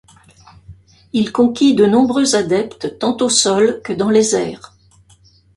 [1.13, 4.73] Il conquit de nombreux adeptes tant au sol que dans les airs.